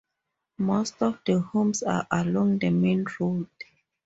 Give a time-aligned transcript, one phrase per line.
[0.57, 3.47] Most of the homes are along the main road.